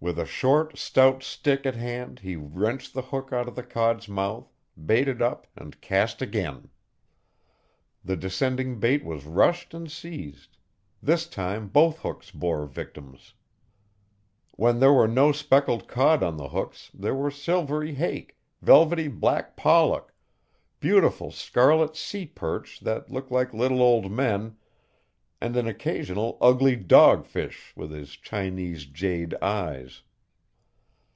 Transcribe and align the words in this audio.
With 0.00 0.16
a 0.20 0.26
short, 0.26 0.78
stout 0.78 1.24
stick 1.24 1.66
at 1.66 1.74
hand 1.74 2.20
he 2.20 2.36
wrenched 2.36 2.94
the 2.94 3.02
hook 3.02 3.32
out 3.32 3.48
of 3.48 3.56
the 3.56 3.64
cod's 3.64 4.08
mouth, 4.08 4.48
baited 4.86 5.20
up, 5.20 5.48
and 5.56 5.78
cast 5.80 6.22
again. 6.22 6.68
The 8.04 8.14
descending 8.16 8.78
bait 8.78 9.04
was 9.04 9.24
rushed 9.26 9.74
and 9.74 9.90
seized. 9.90 10.56
This 11.02 11.26
time 11.26 11.66
both 11.66 11.98
hooks 11.98 12.30
bore 12.30 12.64
victims. 12.64 13.34
When 14.52 14.78
there 14.78 14.92
were 14.92 15.08
no 15.08 15.32
speckled 15.32 15.88
cod 15.88 16.22
on 16.22 16.36
the 16.36 16.50
hooks 16.50 16.92
there 16.94 17.16
were 17.16 17.28
silvery 17.32 17.94
hake, 17.94 18.36
velvety 18.62 19.08
black 19.08 19.56
pollock, 19.56 20.14
beautiful 20.78 21.32
scarlet 21.32 21.96
sea 21.96 22.24
perch 22.24 22.78
that 22.80 23.10
look 23.10 23.32
like 23.32 23.52
little 23.52 23.82
old 23.82 24.12
men, 24.12 24.58
and 25.40 25.54
an 25.56 25.68
occasional 25.68 26.36
ugly 26.40 26.74
dogfish 26.74 27.72
with 27.76 27.92
his 27.92 28.10
Chinese 28.16 28.86
jade 28.86 29.32
eyes. 29.40 30.02